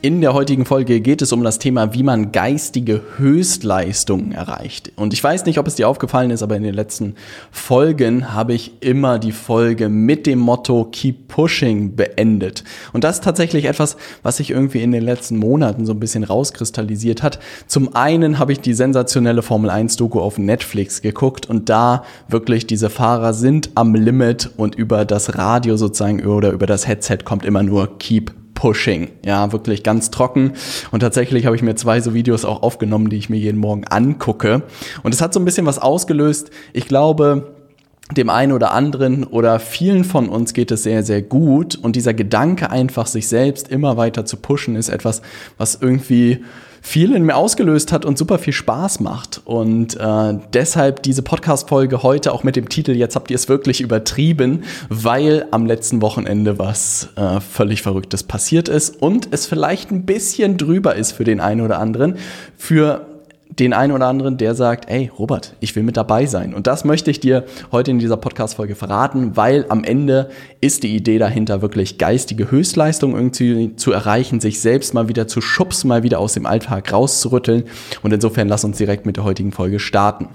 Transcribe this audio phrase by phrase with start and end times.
[0.00, 4.92] In der heutigen Folge geht es um das Thema, wie man geistige Höchstleistungen erreicht.
[4.94, 7.16] Und ich weiß nicht, ob es dir aufgefallen ist, aber in den letzten
[7.50, 12.62] Folgen habe ich immer die Folge mit dem Motto Keep Pushing beendet.
[12.92, 16.22] Und das ist tatsächlich etwas, was sich irgendwie in den letzten Monaten so ein bisschen
[16.22, 17.40] rauskristallisiert hat.
[17.66, 22.68] Zum einen habe ich die sensationelle Formel 1 Doku auf Netflix geguckt und da wirklich
[22.68, 27.44] diese Fahrer sind am Limit und über das Radio sozusagen oder über das Headset kommt
[27.44, 29.12] immer nur Keep Pushing.
[29.24, 30.54] Ja, wirklich ganz trocken.
[30.90, 33.84] Und tatsächlich habe ich mir zwei so Videos auch aufgenommen, die ich mir jeden Morgen
[33.84, 34.62] angucke.
[35.04, 36.50] Und es hat so ein bisschen was ausgelöst.
[36.72, 37.54] Ich glaube,
[38.16, 41.76] dem einen oder anderen oder vielen von uns geht es sehr, sehr gut.
[41.76, 45.22] Und dieser Gedanke einfach, sich selbst immer weiter zu pushen, ist etwas,
[45.56, 46.44] was irgendwie
[46.88, 49.42] viel in mir ausgelöst hat und super viel Spaß macht.
[49.44, 53.82] Und äh, deshalb diese Podcast-Folge heute auch mit dem Titel Jetzt habt ihr es wirklich
[53.82, 60.06] übertrieben, weil am letzten Wochenende was äh, völlig Verrücktes passiert ist und es vielleicht ein
[60.06, 62.16] bisschen drüber ist für den einen oder anderen.
[62.56, 63.06] Für
[63.58, 66.54] den einen oder anderen, der sagt, ey, Robert, ich will mit dabei sein.
[66.54, 70.94] Und das möchte ich dir heute in dieser Podcast-Folge verraten, weil am Ende ist die
[70.94, 76.02] Idee dahinter, wirklich geistige Höchstleistung irgendwie zu erreichen, sich selbst mal wieder zu schubsen, mal
[76.02, 77.64] wieder aus dem Alltag rauszurütteln.
[78.02, 80.28] Und insofern lass uns direkt mit der heutigen Folge starten.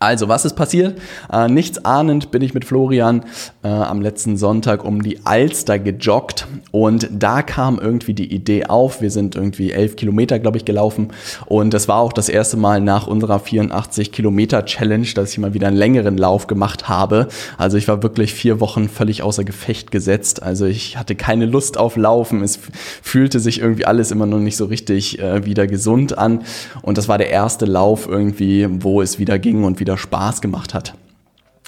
[0.00, 1.00] Also, was ist passiert?
[1.32, 3.24] Äh, nichts ahnend bin ich mit Florian
[3.64, 9.00] äh, am letzten Sonntag um die Alster gejoggt und da kam irgendwie die Idee auf.
[9.00, 11.08] Wir sind irgendwie elf Kilometer, glaube ich, gelaufen
[11.46, 15.54] und das war auch das erste Mal nach unserer 84 Kilometer Challenge, dass ich mal
[15.54, 17.26] wieder einen längeren Lauf gemacht habe.
[17.56, 20.42] Also ich war wirklich vier Wochen völlig außer Gefecht gesetzt.
[20.44, 22.42] Also ich hatte keine Lust auf Laufen.
[22.42, 22.60] Es
[23.02, 26.44] fühlte sich irgendwie alles immer noch nicht so richtig äh, wieder gesund an
[26.82, 30.74] und das war der erste Lauf irgendwie, wo es wieder ging und wieder Spaß gemacht
[30.74, 30.94] hat.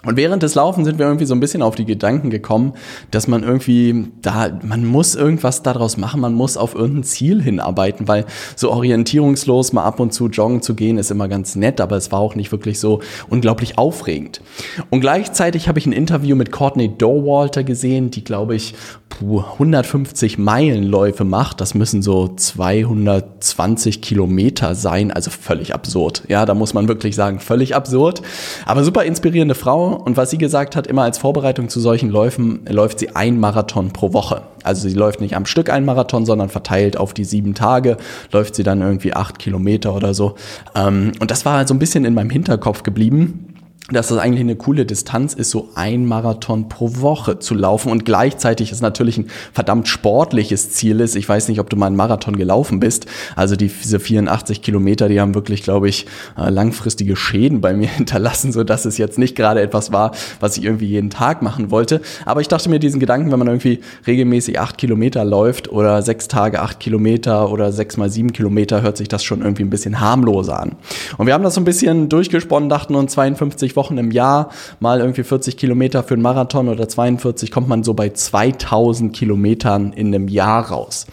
[0.02, 2.72] Und während des Laufens sind wir irgendwie so ein bisschen auf die Gedanken gekommen,
[3.10, 8.08] dass man irgendwie da, man muss irgendwas daraus machen, man muss auf irgendein Ziel hinarbeiten,
[8.08, 8.24] weil
[8.56, 12.10] so orientierungslos mal ab und zu joggen zu gehen ist immer ganz nett, aber es
[12.12, 14.40] war auch nicht wirklich so unglaublich aufregend.
[14.88, 18.74] Und gleichzeitig habe ich ein Interview mit Courtney Dowalter gesehen, die glaube ich
[19.20, 21.60] 150 Meilenläufe macht.
[21.60, 26.22] Das müssen so 220 Kilometer sein, also völlig absurd.
[26.28, 28.22] Ja, da muss man wirklich sagen, völlig absurd.
[28.64, 32.60] Aber super inspirierende Frau und was sie gesagt hat, immer als Vorbereitung zu solchen Läufen
[32.68, 34.42] läuft sie ein Marathon pro Woche.
[34.62, 37.96] Also sie läuft nicht am Stück ein Marathon, sondern verteilt auf die sieben Tage,
[38.32, 40.34] läuft sie dann irgendwie acht Kilometer oder so.
[40.74, 43.49] Ähm, und das war so ein bisschen in meinem Hinterkopf geblieben
[43.92, 48.04] dass das eigentlich eine coole Distanz ist, so ein Marathon pro Woche zu laufen und
[48.04, 51.16] gleichzeitig ist natürlich ein verdammt sportliches Ziel ist.
[51.16, 53.06] Ich weiß nicht, ob du mal einen Marathon gelaufen bist.
[53.36, 56.06] Also die, diese 84 Kilometer, die haben wirklich, glaube ich,
[56.38, 60.56] äh, langfristige Schäden bei mir hinterlassen, so dass es jetzt nicht gerade etwas war, was
[60.56, 62.00] ich irgendwie jeden Tag machen wollte.
[62.24, 66.28] Aber ich dachte mir diesen Gedanken, wenn man irgendwie regelmäßig acht Kilometer läuft oder sechs
[66.28, 70.00] Tage acht Kilometer oder sechs mal sieben Kilometer, hört sich das schon irgendwie ein bisschen
[70.00, 70.76] harmloser an.
[71.18, 74.50] Und wir haben das so ein bisschen durchgesponnen, dachten uns 52 Wochen Wochen im Jahr,
[74.78, 79.94] mal irgendwie 40 Kilometer für einen Marathon oder 42, kommt man so bei 2000 Kilometern
[79.94, 81.06] in einem Jahr raus.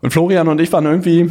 [0.00, 1.30] Und Florian und ich waren irgendwie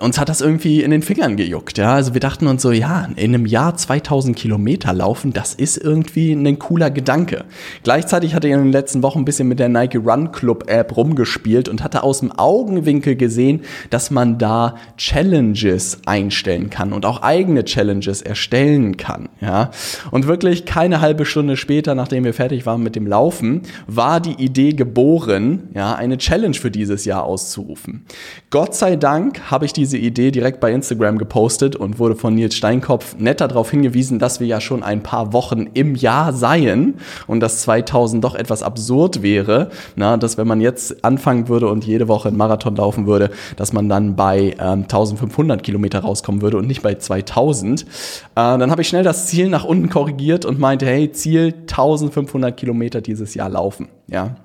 [0.00, 1.78] uns hat das irgendwie in den Fingern gejuckt.
[1.78, 1.94] Ja?
[1.94, 6.32] Also wir dachten uns so, ja, in einem Jahr 2000 Kilometer laufen, das ist irgendwie
[6.32, 7.44] ein cooler Gedanke.
[7.82, 10.96] Gleichzeitig hatte ich in den letzten Wochen ein bisschen mit der Nike Run Club App
[10.96, 17.22] rumgespielt und hatte aus dem Augenwinkel gesehen, dass man da Challenges einstellen kann und auch
[17.22, 19.28] eigene Challenges erstellen kann.
[19.40, 19.70] Ja?
[20.10, 24.42] Und wirklich keine halbe Stunde später, nachdem wir fertig waren mit dem Laufen, war die
[24.42, 28.04] Idee geboren, ja, eine Challenge für dieses Jahr auszurufen.
[28.50, 32.54] Gott sei Dank habe ich diese Idee direkt bei Instagram gepostet und wurde von Nils
[32.54, 36.94] Steinkopf nett darauf hingewiesen, dass wir ja schon ein paar Wochen im Jahr seien
[37.26, 41.84] und dass 2000 doch etwas absurd wäre, na, dass wenn man jetzt anfangen würde und
[41.84, 46.58] jede Woche einen Marathon laufen würde, dass man dann bei ähm, 1500 Kilometer rauskommen würde
[46.58, 47.82] und nicht bei 2000.
[47.82, 47.84] Äh,
[48.34, 53.00] dann habe ich schnell das Ziel nach unten korrigiert und meinte, hey, Ziel 1500 Kilometer
[53.00, 54.36] dieses Jahr laufen, ja.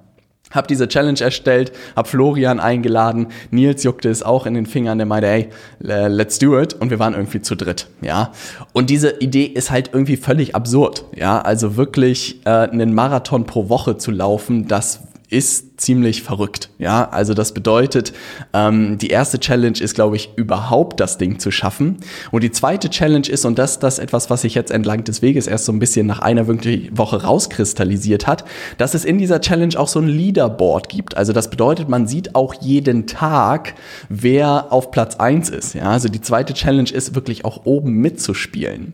[0.51, 5.07] Hab diese Challenge erstellt, hab Florian eingeladen, Nils juckte es auch in den Fingern, der
[5.07, 5.49] meinte, hey,
[5.79, 8.31] let's do it und wir waren irgendwie zu dritt, ja.
[8.73, 11.41] Und diese Idee ist halt irgendwie völlig absurd, ja.
[11.41, 16.69] Also wirklich äh, einen Marathon pro Woche zu laufen, das ist ziemlich verrückt.
[16.79, 18.13] Ja, also das bedeutet,
[18.53, 21.97] ähm, die erste Challenge ist, glaube ich, überhaupt das Ding zu schaffen.
[22.31, 25.47] Und die zweite Challenge ist, und das das etwas, was sich jetzt entlang des Weges
[25.47, 28.43] erst so ein bisschen nach einer Woche rauskristallisiert hat,
[28.77, 31.15] dass es in dieser Challenge auch so ein Leaderboard gibt.
[31.15, 33.75] Also das bedeutet, man sieht auch jeden Tag,
[34.09, 35.75] wer auf Platz eins ist.
[35.75, 38.93] Ja, also die zweite Challenge ist wirklich auch oben mitzuspielen.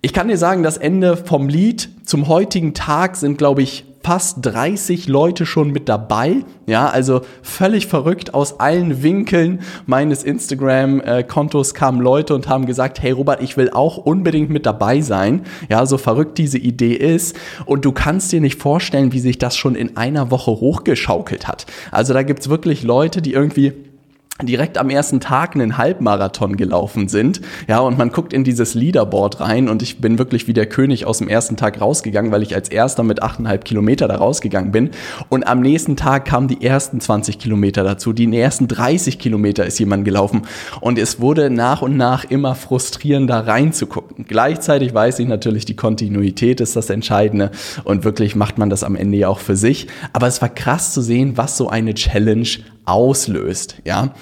[0.00, 4.38] Ich kann dir sagen, das Ende vom Lied zum heutigen Tag sind, glaube ich, fast
[4.42, 6.44] 30 Leute schon mit dabei.
[6.66, 13.10] Ja, also völlig verrückt aus allen Winkeln meines Instagram-Kontos kamen Leute und haben gesagt, hey
[13.10, 15.42] Robert, ich will auch unbedingt mit dabei sein.
[15.68, 17.36] Ja, so verrückt diese Idee ist.
[17.66, 21.66] Und du kannst dir nicht vorstellen, wie sich das schon in einer Woche hochgeschaukelt hat.
[21.90, 23.72] Also da gibt's wirklich Leute, die irgendwie
[24.46, 27.40] direkt am ersten Tag einen Halbmarathon gelaufen sind.
[27.66, 31.06] Ja, und man guckt in dieses Leaderboard rein und ich bin wirklich wie der König
[31.06, 34.90] aus dem ersten Tag rausgegangen, weil ich als erster mit 8,5 Kilometer da rausgegangen bin.
[35.28, 38.12] Und am nächsten Tag kamen die ersten 20 Kilometer dazu.
[38.12, 40.42] Die ersten 30 Kilometer ist jemand gelaufen.
[40.80, 44.26] Und es wurde nach und nach immer frustrierender reinzugucken.
[44.28, 47.50] Gleichzeitig weiß ich natürlich, die Kontinuität ist das Entscheidende
[47.84, 49.88] und wirklich macht man das am Ende ja auch für sich.
[50.12, 52.48] Aber es war krass zu sehen, was so eine Challenge
[52.88, 54.14] auslöst, ja.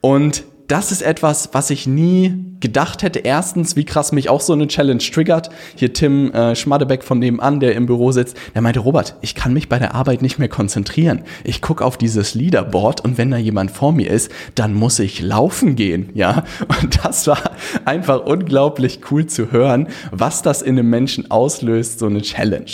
[0.00, 3.20] Und das ist etwas, was ich nie gedacht hätte.
[3.20, 5.50] Erstens, wie krass mich auch so eine Challenge triggert.
[5.76, 9.52] Hier Tim äh, Schmadebeck von nebenan, der im Büro sitzt, der meinte, Robert, ich kann
[9.52, 11.22] mich bei der Arbeit nicht mehr konzentrieren.
[11.44, 15.20] Ich gucke auf dieses Leaderboard und wenn da jemand vor mir ist, dann muss ich
[15.20, 16.44] laufen gehen, ja.
[16.82, 17.50] Und das war
[17.84, 22.70] einfach unglaublich cool zu hören, was das in einem Menschen auslöst, so eine Challenge.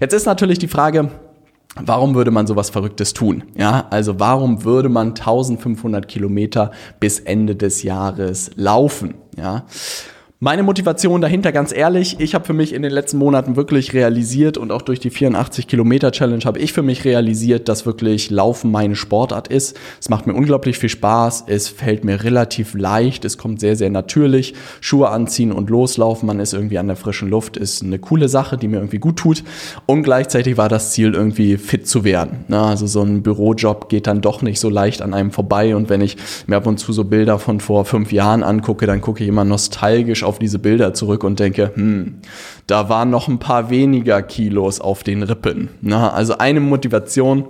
[0.00, 1.10] Jetzt ist natürlich die Frage,
[1.80, 3.44] Warum würde man sowas Verrücktes tun?
[3.54, 6.70] Ja, also warum würde man 1500 Kilometer
[7.00, 9.14] bis Ende des Jahres laufen?
[9.36, 9.66] Ja,
[10.38, 14.58] meine Motivation dahinter, ganz ehrlich, ich habe für mich in den letzten Monaten wirklich realisiert
[14.58, 18.70] und auch durch die 84 Kilometer Challenge habe ich für mich realisiert, dass wirklich Laufen
[18.70, 19.78] meine Sportart ist.
[19.98, 23.88] Es macht mir unglaublich viel Spaß, es fällt mir relativ leicht, es kommt sehr, sehr
[23.88, 24.52] natürlich.
[24.82, 28.58] Schuhe anziehen und loslaufen, man ist irgendwie an der frischen Luft, ist eine coole Sache,
[28.58, 29.42] die mir irgendwie gut tut.
[29.86, 32.44] Und gleichzeitig war das Ziel, irgendwie fit zu werden.
[32.52, 35.74] Also so ein Bürojob geht dann doch nicht so leicht an einem vorbei.
[35.74, 39.00] Und wenn ich mir ab und zu so Bilder von vor fünf Jahren angucke, dann
[39.00, 42.16] gucke ich immer nostalgisch auf diese Bilder zurück und denke, hm,
[42.66, 45.70] da waren noch ein paar weniger Kilos auf den Rippen.
[45.80, 47.44] Na, also eine Motivation,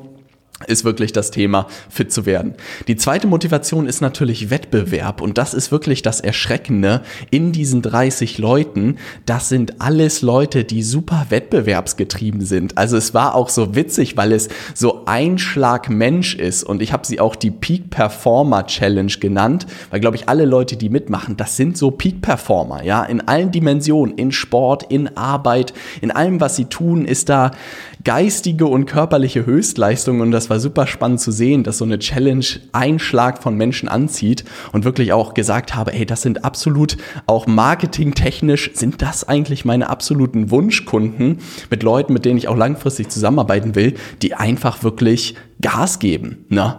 [0.66, 2.54] ist wirklich das Thema, fit zu werden.
[2.88, 8.38] Die zweite Motivation ist natürlich Wettbewerb und das ist wirklich das Erschreckende in diesen 30
[8.38, 8.96] Leuten.
[9.26, 12.78] Das sind alles Leute, die super wettbewerbsgetrieben sind.
[12.78, 16.92] Also es war auch so witzig, weil es so ein Schlag Mensch ist und ich
[16.94, 21.36] habe sie auch die Peak Performer Challenge genannt, weil glaube ich alle Leute, die mitmachen,
[21.36, 26.40] das sind so Peak Performer, ja, in allen Dimensionen, in Sport, in Arbeit, in allem,
[26.40, 27.50] was sie tun, ist da
[28.04, 32.44] geistige und körperliche Höchstleistung und das war super spannend zu sehen, dass so eine Challenge
[32.72, 36.96] einen Schlag von Menschen anzieht und wirklich auch gesagt habe, ey, das sind absolut
[37.26, 41.38] auch marketingtechnisch sind das eigentlich meine absoluten Wunschkunden
[41.70, 46.44] mit Leuten, mit denen ich auch langfristig zusammenarbeiten will, die einfach wirklich Gas geben.
[46.48, 46.76] Ne?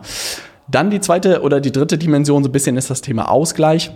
[0.70, 3.92] Dann die zweite oder die dritte Dimension so ein bisschen ist das Thema Ausgleich.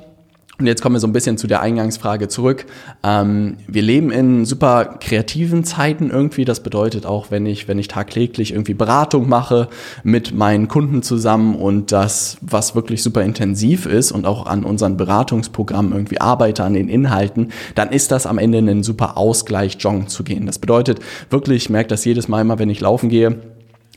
[0.61, 2.67] Und jetzt kommen wir so ein bisschen zu der Eingangsfrage zurück.
[3.01, 6.45] Ähm, wir leben in super kreativen Zeiten irgendwie.
[6.45, 9.69] Das bedeutet auch, wenn ich, wenn ich tagtäglich irgendwie Beratung mache
[10.03, 14.97] mit meinen Kunden zusammen und das, was wirklich super intensiv ist und auch an unseren
[14.97, 20.09] Beratungsprogrammen irgendwie arbeite, an den Inhalten, dann ist das am Ende ein super Ausgleich, joggen
[20.09, 20.45] zu gehen.
[20.45, 20.99] Das bedeutet
[21.31, 23.35] wirklich, ich merke das jedes Mal immer, wenn ich laufen gehe,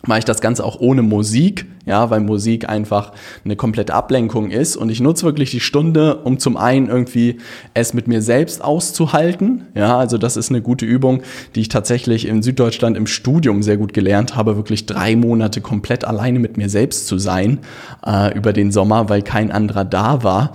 [0.07, 3.13] mache ich das Ganze auch ohne Musik, ja, weil Musik einfach
[3.45, 4.77] eine komplette Ablenkung ist.
[4.77, 7.39] Und ich nutze wirklich die Stunde, um zum einen irgendwie
[7.75, 11.23] es mit mir selbst auszuhalten, ja, also das ist eine gute Übung,
[11.55, 16.05] die ich tatsächlich in Süddeutschland im Studium sehr gut gelernt habe, wirklich drei Monate komplett
[16.05, 17.61] alleine mit mir selbst zu sein
[18.07, 20.53] äh, über den Sommer, weil kein anderer da war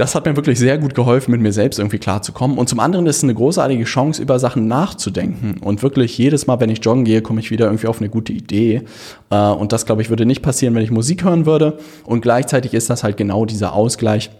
[0.00, 2.56] das hat mir wirklich sehr gut geholfen, mit mir selbst irgendwie klarzukommen.
[2.56, 5.60] Und zum anderen ist es eine großartige Chance, über Sachen nachzudenken.
[5.60, 8.32] Und wirklich jedes Mal, wenn ich joggen gehe, komme ich wieder irgendwie auf eine gute
[8.32, 8.82] Idee.
[9.28, 11.76] Äh, und das, glaube ich, würde nicht passieren, wenn ich Musik hören würde.
[12.04, 14.30] Und gleichzeitig ist das halt genau dieser Ausgleich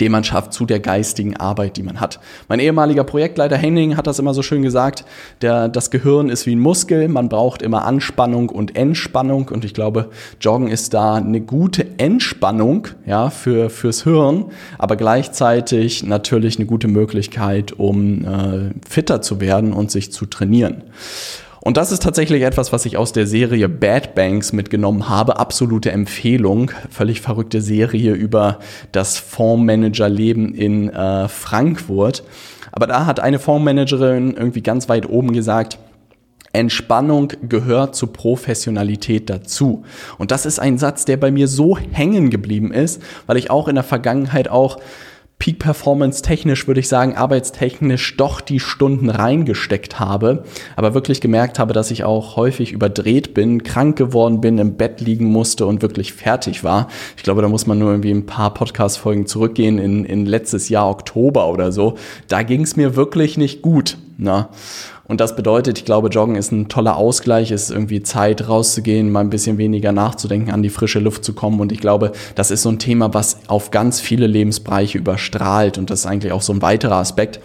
[0.00, 2.20] den man schafft zu der geistigen Arbeit, die man hat.
[2.48, 5.04] Mein ehemaliger Projektleiter Henning hat das immer so schön gesagt,
[5.42, 9.74] der, das Gehirn ist wie ein Muskel, man braucht immer Anspannung und Entspannung und ich
[9.74, 14.46] glaube, Joggen ist da eine gute Entspannung ja, für, fürs Hirn,
[14.78, 20.82] aber gleichzeitig natürlich eine gute Möglichkeit, um äh, fitter zu werden und sich zu trainieren.
[21.60, 25.38] Und das ist tatsächlich etwas, was ich aus der Serie Bad Banks mitgenommen habe.
[25.38, 26.70] Absolute Empfehlung.
[26.90, 28.60] Völlig verrückte Serie über
[28.92, 32.22] das Fondsmanagerleben in äh, Frankfurt.
[32.72, 35.78] Aber da hat eine Fondsmanagerin irgendwie ganz weit oben gesagt,
[36.52, 39.84] Entspannung gehört zur Professionalität dazu.
[40.16, 43.68] Und das ist ein Satz, der bei mir so hängen geblieben ist, weil ich auch
[43.68, 44.78] in der Vergangenheit auch
[45.38, 50.42] Peak Performance technisch, würde ich sagen, arbeitstechnisch doch die Stunden reingesteckt habe,
[50.74, 55.00] aber wirklich gemerkt habe, dass ich auch häufig überdreht bin, krank geworden bin, im Bett
[55.00, 56.88] liegen musste und wirklich fertig war.
[57.16, 60.90] Ich glaube, da muss man nur irgendwie ein paar Podcast-Folgen zurückgehen in, in letztes Jahr
[60.90, 61.96] Oktober oder so.
[62.26, 63.96] Da ging es mir wirklich nicht gut.
[64.20, 64.48] Na?
[65.08, 69.20] Und das bedeutet, ich glaube, Joggen ist ein toller Ausgleich, ist irgendwie Zeit rauszugehen, mal
[69.20, 71.60] ein bisschen weniger nachzudenken, an die frische Luft zu kommen.
[71.60, 75.78] Und ich glaube, das ist so ein Thema, was auf ganz viele Lebensbereiche überstrahlt.
[75.78, 77.40] Und das ist eigentlich auch so ein weiterer Aspekt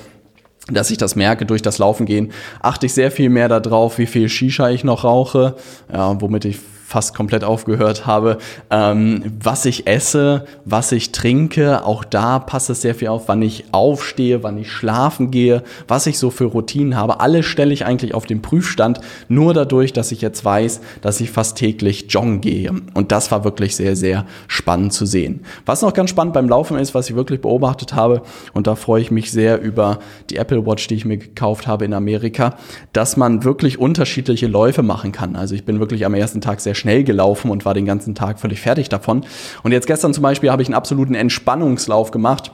[0.72, 4.06] dass ich das merke durch das Laufen gehen, achte ich sehr viel mehr darauf, wie
[4.06, 5.56] viel Shisha ich noch rauche,
[5.92, 6.58] ja, womit ich
[6.94, 8.38] fast komplett aufgehört habe,
[8.70, 11.84] ähm, was ich esse, was ich trinke.
[11.86, 16.06] Auch da passt es sehr viel auf, wann ich aufstehe, wann ich schlafen gehe, was
[16.06, 17.20] ich so für Routinen habe.
[17.20, 21.32] Alles stelle ich eigentlich auf den Prüfstand, nur dadurch, dass ich jetzt weiß, dass ich
[21.32, 22.72] fast täglich joggen gehe.
[22.94, 25.42] Und das war wirklich sehr, sehr spannend zu sehen.
[25.66, 28.22] Was noch ganz spannend beim Laufen ist, was ich wirklich beobachtet habe,
[28.54, 29.98] und da freue ich mich sehr über
[30.30, 32.56] die Apple Watch, die ich mir gekauft habe in Amerika,
[32.92, 35.36] dass man wirklich unterschiedliche Läufe machen kann.
[35.36, 38.40] Also ich bin wirklich am ersten Tag sehr schnell gelaufen und war den ganzen Tag
[38.40, 39.26] völlig fertig davon.
[39.64, 42.52] Und jetzt gestern zum Beispiel habe ich einen absoluten Entspannungslauf gemacht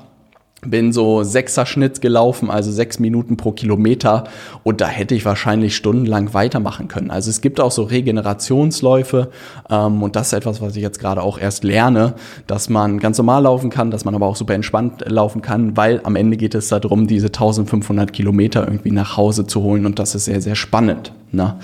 [0.62, 4.26] bin so sechser Schnitt gelaufen, also sechs Minuten pro Kilometer
[4.64, 7.12] und da hätte ich wahrscheinlich stundenlang weitermachen können.
[7.12, 9.30] Also es gibt auch so Regenerationsläufe
[9.70, 13.18] ähm, und das ist etwas, was ich jetzt gerade auch erst lerne, dass man ganz
[13.18, 16.56] normal laufen kann, dass man aber auch super entspannt laufen kann, weil am Ende geht
[16.56, 20.56] es darum, diese 1500 Kilometer irgendwie nach Hause zu holen und das ist sehr, sehr
[20.56, 21.14] spannend.
[21.32, 21.56] Ne?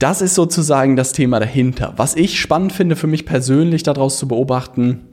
[0.00, 1.92] Das ist sozusagen das Thema dahinter.
[1.96, 5.07] Was ich spannend finde für mich persönlich daraus zu beobachten,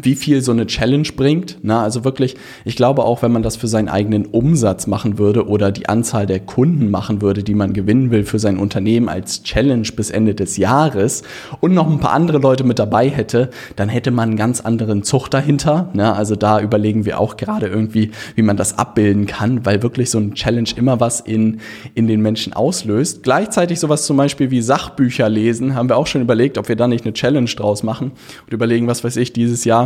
[0.00, 1.58] wie viel so eine Challenge bringt.
[1.62, 5.48] Na, also wirklich, ich glaube auch, wenn man das für seinen eigenen Umsatz machen würde
[5.48, 9.42] oder die Anzahl der Kunden machen würde, die man gewinnen will für sein Unternehmen als
[9.42, 11.22] Challenge bis Ende des Jahres
[11.60, 15.02] und noch ein paar andere Leute mit dabei hätte, dann hätte man einen ganz anderen
[15.02, 15.90] Zug dahinter.
[15.92, 20.10] Na, also da überlegen wir auch gerade irgendwie, wie man das abbilden kann, weil wirklich
[20.10, 21.60] so ein Challenge immer was in,
[21.94, 23.24] in den Menschen auslöst.
[23.24, 26.86] Gleichzeitig sowas zum Beispiel wie Sachbücher lesen, haben wir auch schon überlegt, ob wir da
[26.86, 28.12] nicht eine Challenge draus machen
[28.46, 29.79] und überlegen, was weiß ich, dieses Jahr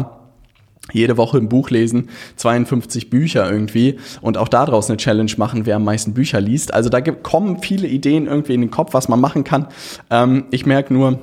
[0.93, 5.77] jede Woche ein Buch lesen, 52 Bücher irgendwie und auch daraus eine Challenge machen, wer
[5.77, 6.75] am meisten Bücher liest.
[6.75, 9.69] Also da kommen viele Ideen irgendwie in den Kopf, was man machen kann.
[10.11, 11.19] Ähm, ich merke nur,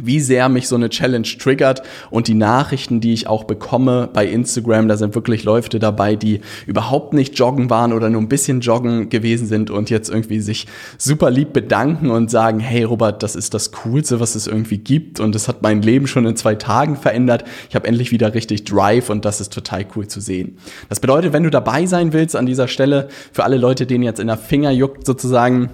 [0.00, 4.26] wie sehr mich so eine Challenge triggert und die Nachrichten, die ich auch bekomme bei
[4.26, 8.60] Instagram, da sind wirklich Leute dabei, die überhaupt nicht joggen waren oder nur ein bisschen
[8.60, 13.36] joggen gewesen sind und jetzt irgendwie sich super lieb bedanken und sagen, hey Robert, das
[13.36, 16.54] ist das Coolste, was es irgendwie gibt und es hat mein Leben schon in zwei
[16.54, 17.44] Tagen verändert.
[17.68, 20.56] Ich habe endlich wieder richtig Drive und das ist total cool zu sehen.
[20.88, 24.20] Das bedeutet, wenn du dabei sein willst an dieser Stelle, für alle Leute, denen jetzt
[24.20, 25.70] in der Finger juckt sozusagen,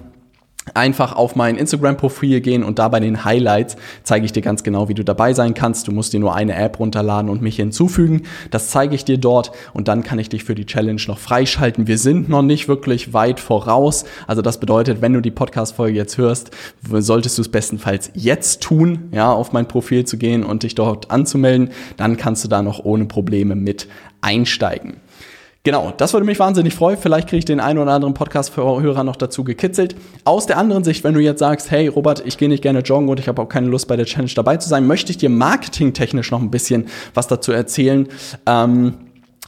[0.73, 4.89] einfach auf mein Instagram-Profil gehen und da bei den Highlights zeige ich dir ganz genau,
[4.89, 5.87] wie du dabei sein kannst.
[5.87, 8.23] Du musst dir nur eine App runterladen und mich hinzufügen.
[8.51, 11.87] Das zeige ich dir dort und dann kann ich dich für die Challenge noch freischalten.
[11.87, 14.05] Wir sind noch nicht wirklich weit voraus.
[14.27, 16.51] Also das bedeutet, wenn du die Podcast-Folge jetzt hörst,
[16.81, 21.11] solltest du es bestenfalls jetzt tun, ja, auf mein Profil zu gehen und dich dort
[21.11, 21.69] anzumelden.
[21.97, 23.87] Dann kannst du da noch ohne Probleme mit
[24.21, 24.97] einsteigen.
[25.63, 26.97] Genau, das würde mich wahnsinnig freuen.
[26.97, 29.93] Vielleicht kriege ich den einen oder anderen Podcast-Hörer noch dazu gekitzelt.
[30.23, 33.09] Aus der anderen Sicht, wenn du jetzt sagst, hey Robert, ich gehe nicht gerne joggen
[33.09, 35.29] und ich habe auch keine Lust bei der Challenge dabei zu sein, möchte ich dir
[35.29, 38.07] marketingtechnisch noch ein bisschen was dazu erzählen.
[38.45, 38.93] Ähm,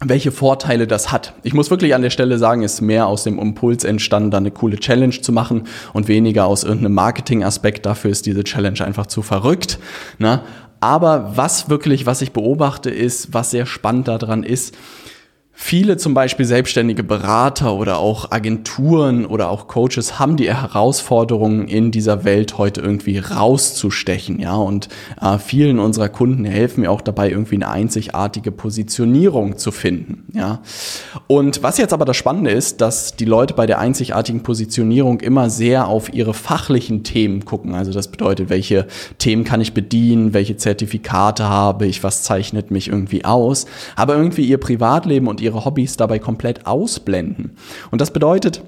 [0.03, 1.33] welche Vorteile das hat.
[1.43, 4.51] Ich muss wirklich an der Stelle sagen, ist mehr aus dem Impuls entstanden, da eine
[4.51, 5.63] coole Challenge zu machen
[5.93, 7.85] und weniger aus irgendeinem Marketing-Aspekt.
[7.85, 9.79] Dafür ist diese Challenge einfach zu verrückt.
[10.17, 10.41] Ne?
[10.79, 14.75] Aber was wirklich, was ich beobachte, ist, was sehr spannend daran ist,
[15.63, 21.91] Viele zum Beispiel selbstständige Berater oder auch Agenturen oder auch Coaches haben die Herausforderungen in
[21.91, 24.55] dieser Welt heute irgendwie rauszustechen, ja.
[24.55, 24.89] Und
[25.21, 30.61] äh, vielen unserer Kunden helfen mir auch dabei, irgendwie eine einzigartige Positionierung zu finden, ja.
[31.27, 35.49] Und was jetzt aber das Spannende ist, dass die Leute bei der einzigartigen Positionierung immer
[35.49, 37.73] sehr auf ihre fachlichen Themen gucken.
[37.73, 38.87] Also das bedeutet, welche
[39.17, 43.65] Themen kann ich bedienen, welche Zertifikate habe ich, was zeichnet mich irgendwie aus.
[43.95, 47.51] Aber irgendwie ihr Privatleben und ihre Hobbys dabei komplett ausblenden.
[47.91, 48.61] Und das bedeutet,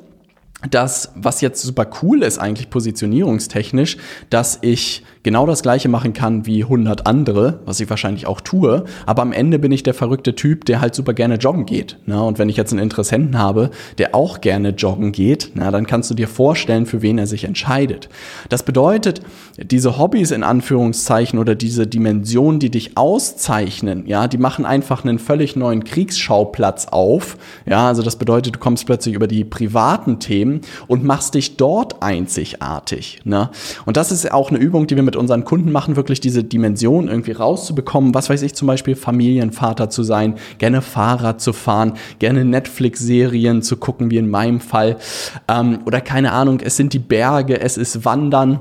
[0.70, 3.98] dass, was jetzt super cool ist eigentlich positionierungstechnisch,
[4.30, 8.84] dass ich genau das gleiche machen kann wie 100 andere, was ich wahrscheinlich auch tue,
[9.06, 11.98] aber am Ende bin ich der verrückte Typ, der halt super gerne joggen geht.
[12.06, 12.22] Ne?
[12.22, 16.10] Und wenn ich jetzt einen Interessenten habe, der auch gerne joggen geht, na, dann kannst
[16.12, 18.10] du dir vorstellen, für wen er sich entscheidet.
[18.50, 19.22] Das bedeutet,
[19.58, 25.20] diese Hobbys in Anführungszeichen oder diese Dimensionen, die dich auszeichnen, ja, die machen einfach einen
[25.20, 27.38] völlig neuen Kriegsschauplatz auf.
[27.66, 32.02] Ja, also das bedeutet, du kommst plötzlich über die privaten Themen und machst dich dort
[32.04, 33.22] einzigartig.
[33.24, 33.50] Ne?
[33.86, 37.08] Und das ist auch eine Übung, die wir mit unseren Kunden machen, wirklich diese Dimension
[37.08, 38.14] irgendwie rauszubekommen.
[38.14, 43.78] Was weiß ich zum Beispiel, Familienvater zu sein, gerne Fahrrad zu fahren, gerne Netflix-Serien zu
[43.78, 44.98] gucken, wie in meinem Fall.
[45.48, 48.60] Ähm, oder keine Ahnung, es sind die Berge, es ist Wandern.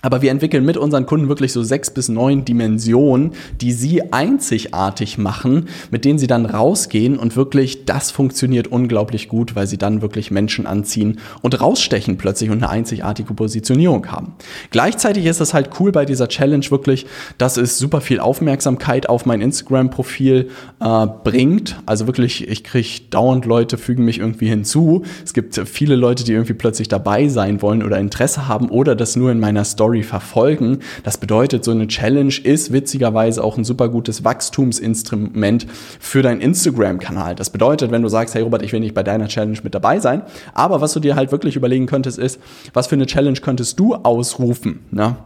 [0.00, 5.18] Aber wir entwickeln mit unseren Kunden wirklich so sechs bis neun Dimensionen, die sie einzigartig
[5.18, 10.00] machen, mit denen sie dann rausgehen und wirklich das funktioniert unglaublich gut, weil sie dann
[10.00, 14.34] wirklich Menschen anziehen und rausstechen plötzlich und eine einzigartige Positionierung haben.
[14.70, 19.26] Gleichzeitig ist es halt cool bei dieser Challenge wirklich, dass es super viel Aufmerksamkeit auf
[19.26, 20.50] mein Instagram-Profil
[20.80, 21.80] äh, bringt.
[21.86, 25.02] Also wirklich, ich kriege dauernd Leute, fügen mich irgendwie hinzu.
[25.24, 29.16] Es gibt viele Leute, die irgendwie plötzlich dabei sein wollen oder Interesse haben oder das
[29.16, 30.80] nur in meiner Story Story verfolgen.
[31.02, 35.66] Das bedeutet, so eine Challenge ist witzigerweise auch ein super gutes Wachstumsinstrument
[35.98, 37.34] für deinen Instagram-Kanal.
[37.34, 39.98] Das bedeutet, wenn du sagst, hey Robert, ich will nicht bei deiner Challenge mit dabei
[39.98, 42.38] sein, aber was du dir halt wirklich überlegen könntest, ist,
[42.74, 44.80] was für eine Challenge könntest du ausrufen?
[44.90, 45.16] Ne?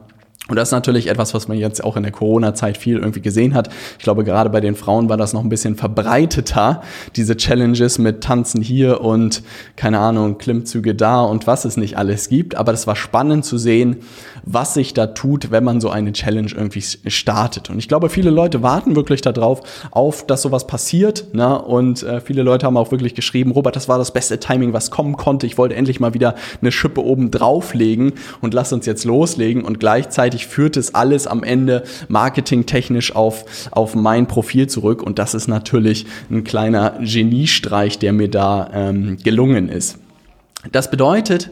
[0.52, 3.54] Und das ist natürlich etwas, was man jetzt auch in der Corona-Zeit viel irgendwie gesehen
[3.54, 3.71] hat.
[3.97, 6.82] Ich glaube, gerade bei den Frauen war das noch ein bisschen verbreiteter,
[7.16, 9.42] diese Challenges mit Tanzen hier und,
[9.76, 12.54] keine Ahnung, Klimmzüge da und was es nicht alles gibt.
[12.54, 14.00] Aber das war spannend zu sehen,
[14.44, 17.71] was sich da tut, wenn man so eine Challenge irgendwie startet.
[17.71, 21.32] Und ich glaube, viele Leute warten wirklich darauf, auf, dass sowas passiert.
[21.32, 21.62] Ne?
[21.62, 24.90] Und äh, viele Leute haben auch wirklich geschrieben, Robert, das war das beste Timing, was
[24.90, 25.47] kommen konnte.
[25.47, 29.64] Ich wollte endlich mal wieder eine Schippe oben drauflegen und lass uns jetzt loslegen.
[29.64, 35.02] Und gleichzeitig gleichzeitig führt es alles am Ende marketingtechnisch auf, auf mein Profil zurück.
[35.02, 39.99] Und das ist natürlich ein kleiner Geniestreich, der mir da ähm, gelungen ist.
[40.70, 41.50] Das bedeutet,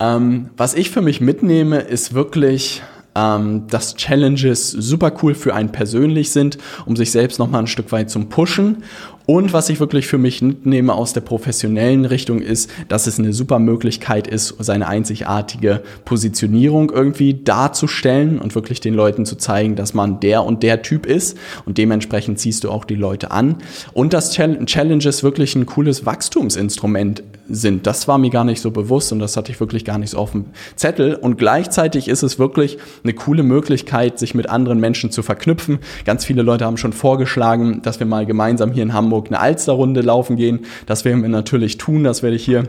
[0.00, 2.82] ähm, was ich für mich mitnehme, ist wirklich
[3.18, 7.90] ähm, dass Challenges super cool für einen persönlich sind, um sich selbst nochmal ein Stück
[7.92, 8.82] weit zum Pushen
[9.28, 13.34] und was ich wirklich für mich mitnehme aus der professionellen Richtung ist, dass es eine
[13.34, 19.92] super Möglichkeit ist, seine einzigartige Positionierung irgendwie darzustellen und wirklich den Leuten zu zeigen, dass
[19.92, 23.56] man der und der Typ ist und dementsprechend ziehst du auch die Leute an.
[23.92, 27.86] Und dass Challenges wirklich ein cooles Wachstumsinstrument sind.
[27.86, 30.18] Das war mir gar nicht so bewusst und das hatte ich wirklich gar nicht so
[30.18, 31.14] auf dem Zettel.
[31.14, 35.78] Und gleichzeitig ist es wirklich eine coole Möglichkeit, sich mit anderen Menschen zu verknüpfen.
[36.04, 40.00] Ganz viele Leute haben schon vorgeschlagen, dass wir mal gemeinsam hier in Hamburg eine Alsterrunde
[40.00, 40.60] laufen gehen.
[40.86, 42.04] Das werden wir natürlich tun.
[42.04, 42.64] Das werde ich hier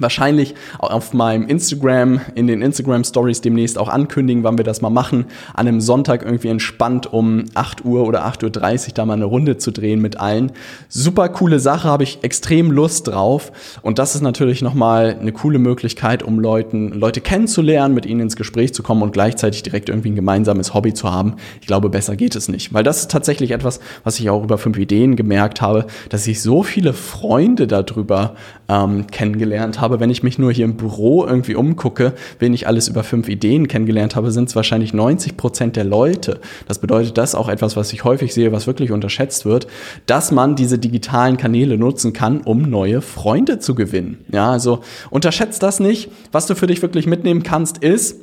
[0.00, 4.90] wahrscheinlich auf meinem Instagram, in den Instagram Stories demnächst auch ankündigen, wann wir das mal
[4.90, 5.26] machen.
[5.54, 9.58] An einem Sonntag irgendwie entspannt um 8 Uhr oder 8.30 Uhr da mal eine Runde
[9.58, 10.52] zu drehen mit allen.
[10.88, 13.52] Super coole Sache, habe ich extrem Lust drauf.
[13.82, 18.36] Und das ist natürlich nochmal eine coole Möglichkeit, um Leuten, Leute kennenzulernen, mit ihnen ins
[18.36, 21.36] Gespräch zu kommen und gleichzeitig direkt irgendwie ein gemeinsames Hobby zu haben.
[21.60, 22.72] Ich glaube, besser geht es nicht.
[22.72, 26.42] Weil das ist tatsächlich etwas, was ich auch über fünf Ideen gemerkt habe, dass ich
[26.42, 28.34] so viele Freunde darüber
[28.68, 32.66] ähm, kennengelernt habe, habe, wenn ich mich nur hier im Büro irgendwie umgucke, wen ich
[32.66, 36.40] alles über fünf Ideen kennengelernt habe, sind es wahrscheinlich 90 Prozent der Leute.
[36.66, 39.66] Das bedeutet, das auch etwas, was ich häufig sehe, was wirklich unterschätzt wird,
[40.06, 44.18] dass man diese digitalen Kanäle nutzen kann, um neue Freunde zu gewinnen.
[44.30, 46.10] Ja, also unterschätzt das nicht.
[46.32, 48.16] Was du für dich wirklich mitnehmen kannst, ist,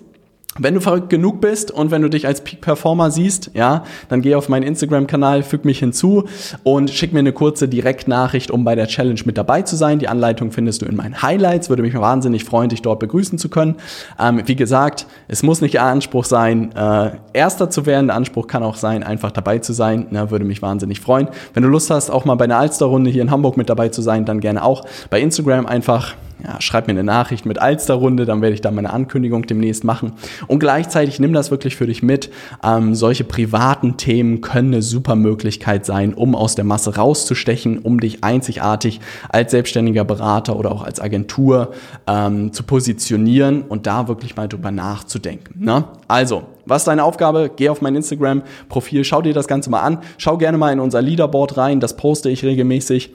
[0.57, 4.21] wenn du verrückt genug bist und wenn du dich als Peak Performer siehst, ja, dann
[4.21, 6.23] geh auf meinen Instagram-Kanal, füg mich hinzu
[6.63, 9.99] und schick mir eine kurze Direktnachricht, um bei der Challenge mit dabei zu sein.
[9.99, 11.69] Die Anleitung findest du in meinen Highlights.
[11.69, 13.75] Würde mich wahnsinnig freuen, dich dort begrüßen zu können.
[14.17, 18.07] Ähm, wie gesagt, es muss nicht der Anspruch sein, äh, Erster zu werden.
[18.07, 20.07] Der Anspruch kann auch sein, einfach dabei zu sein.
[20.11, 21.27] Na, würde mich wahnsinnig freuen.
[21.53, 24.01] Wenn du Lust hast, auch mal bei einer Alster-Runde hier in Hamburg mit dabei zu
[24.01, 28.41] sein, dann gerne auch bei Instagram einfach ja, schreib mir eine Nachricht mit Alsterrunde, dann
[28.41, 30.13] werde ich da meine Ankündigung demnächst machen.
[30.47, 32.29] Und gleichzeitig nimm das wirklich für dich mit.
[32.63, 37.99] Ähm, solche privaten Themen können eine super Möglichkeit sein, um aus der Masse rauszustechen, um
[37.99, 41.71] dich einzigartig als selbstständiger Berater oder auch als Agentur
[42.07, 45.63] ähm, zu positionieren und da wirklich mal drüber nachzudenken.
[45.63, 45.85] Ne?
[46.07, 47.49] Also, was ist deine Aufgabe?
[47.55, 51.01] Geh auf mein Instagram-Profil, schau dir das Ganze mal an, schau gerne mal in unser
[51.01, 53.11] Leaderboard rein, das poste ich regelmäßig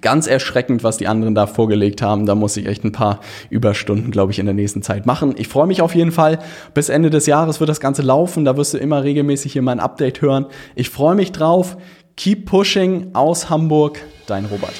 [0.00, 2.24] Ganz erschreckend, was die anderen da vorgelegt haben.
[2.24, 5.34] Da muss ich echt ein paar Überstunden, glaube ich, in der nächsten Zeit machen.
[5.36, 6.38] Ich freue mich auf jeden Fall.
[6.72, 8.46] Bis Ende des Jahres wird das Ganze laufen.
[8.46, 10.46] Da wirst du immer regelmäßig hier mein Update hören.
[10.74, 11.76] Ich freue mich drauf.
[12.16, 14.00] Keep pushing aus Hamburg.
[14.26, 14.72] Dein Robert.